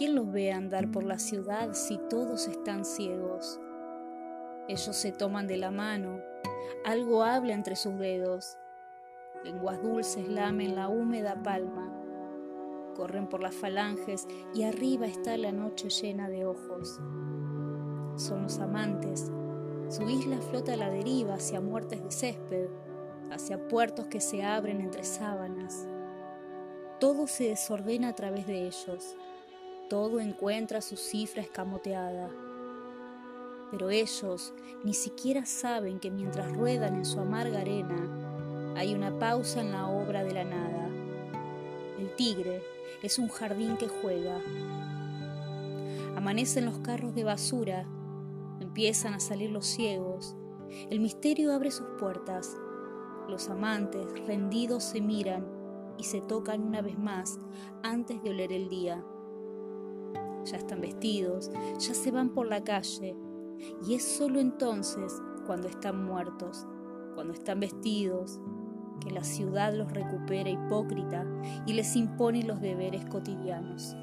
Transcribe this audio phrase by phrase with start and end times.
[0.00, 3.60] ¿quién los ve andar por la ciudad si todos están ciegos?
[4.66, 6.20] Ellos se toman de la mano,
[6.86, 8.56] algo habla entre sus dedos,
[9.44, 11.92] lenguas dulces lamen la húmeda palma,
[12.96, 16.98] corren por las falanges y arriba está la noche llena de ojos.
[18.16, 19.30] Son los amantes,
[19.90, 22.68] su isla flota a la deriva hacia muertes de césped,
[23.30, 25.86] hacia puertos que se abren entre sábanas.
[27.00, 29.14] Todo se desordena a través de ellos,
[29.90, 32.30] todo encuentra su cifra escamoteada.
[33.72, 34.54] Pero ellos
[34.84, 39.88] ni siquiera saben que mientras ruedan en su amarga arena, hay una pausa en la
[39.88, 40.88] obra de la nada.
[41.98, 42.62] El tigre
[43.02, 44.40] es un jardín que juega.
[46.16, 47.84] Amanecen los carros de basura,
[48.60, 50.36] empiezan a salir los ciegos,
[50.88, 52.56] el misterio abre sus puertas,
[53.28, 55.44] los amantes rendidos se miran
[55.98, 57.40] y se tocan una vez más
[57.82, 59.04] antes de oler el día.
[60.44, 63.16] Ya están vestidos, ya se van por la calle,
[63.86, 66.66] y es solo entonces, cuando están muertos,
[67.14, 68.40] cuando están vestidos,
[69.00, 71.26] que la ciudad los recupera hipócrita
[71.66, 73.96] y les impone los deberes cotidianos.